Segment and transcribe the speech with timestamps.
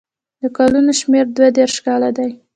[0.41, 2.29] د کلونو شمېر دوه دېرش کاله دی.